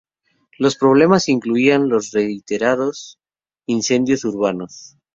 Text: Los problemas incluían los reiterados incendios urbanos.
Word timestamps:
Los 0.57 0.77
problemas 0.77 1.29
incluían 1.29 1.87
los 1.87 2.09
reiterados 2.09 3.19
incendios 3.67 4.25
urbanos. 4.25 4.97